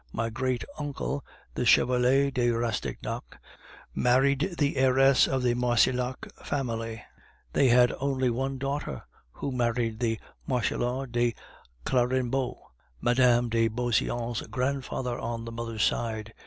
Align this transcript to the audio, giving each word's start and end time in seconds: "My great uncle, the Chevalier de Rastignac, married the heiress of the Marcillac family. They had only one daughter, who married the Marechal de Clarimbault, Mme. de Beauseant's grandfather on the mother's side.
"My 0.13 0.31
great 0.31 0.63
uncle, 0.79 1.23
the 1.53 1.63
Chevalier 1.63 2.31
de 2.31 2.49
Rastignac, 2.49 3.39
married 3.93 4.55
the 4.57 4.77
heiress 4.77 5.27
of 5.27 5.43
the 5.43 5.53
Marcillac 5.53 6.27
family. 6.43 7.03
They 7.53 7.67
had 7.67 7.93
only 7.99 8.31
one 8.31 8.57
daughter, 8.57 9.03
who 9.31 9.51
married 9.51 9.99
the 9.99 10.19
Marechal 10.47 11.05
de 11.05 11.35
Clarimbault, 11.85 12.57
Mme. 12.99 13.47
de 13.47 13.67
Beauseant's 13.67 14.41
grandfather 14.47 15.19
on 15.19 15.45
the 15.45 15.51
mother's 15.51 15.83
side. 15.83 16.33